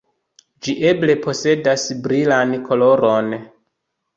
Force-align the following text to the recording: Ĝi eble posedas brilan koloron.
Ĝi 0.67 0.73
eble 0.91 1.15
posedas 1.27 1.85
brilan 2.07 2.57
koloron. 2.71 3.33